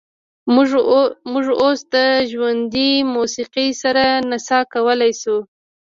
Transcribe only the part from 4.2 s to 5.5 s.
نڅا کولی شو